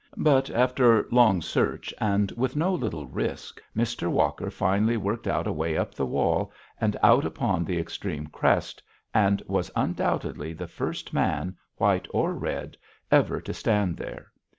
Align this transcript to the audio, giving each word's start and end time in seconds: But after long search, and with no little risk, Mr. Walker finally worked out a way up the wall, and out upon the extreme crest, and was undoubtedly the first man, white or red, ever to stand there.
But 0.17 0.49
after 0.49 1.05
long 1.11 1.43
search, 1.43 1.93
and 1.99 2.31
with 2.31 2.55
no 2.55 2.73
little 2.73 3.05
risk, 3.05 3.61
Mr. 3.77 4.09
Walker 4.09 4.49
finally 4.49 4.97
worked 4.97 5.27
out 5.27 5.45
a 5.45 5.51
way 5.51 5.77
up 5.77 5.93
the 5.93 6.07
wall, 6.07 6.51
and 6.79 6.97
out 7.03 7.23
upon 7.23 7.63
the 7.63 7.77
extreme 7.77 8.25
crest, 8.25 8.81
and 9.13 9.43
was 9.45 9.69
undoubtedly 9.75 10.53
the 10.53 10.65
first 10.67 11.13
man, 11.13 11.55
white 11.77 12.07
or 12.09 12.33
red, 12.33 12.77
ever 13.11 13.39
to 13.41 13.53
stand 13.53 13.95
there. 13.97 14.31